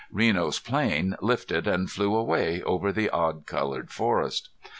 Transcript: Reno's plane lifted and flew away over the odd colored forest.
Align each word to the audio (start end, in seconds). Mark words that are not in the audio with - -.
Reno's 0.11 0.57
plane 0.57 1.15
lifted 1.21 1.67
and 1.67 1.87
flew 1.87 2.15
away 2.15 2.63
over 2.63 2.91
the 2.91 3.11
odd 3.11 3.45
colored 3.45 3.91
forest. 3.91 4.49